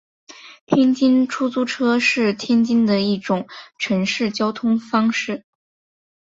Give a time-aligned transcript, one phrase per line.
[0.65, 5.45] 天津出租车是天津的一种城市交通方式。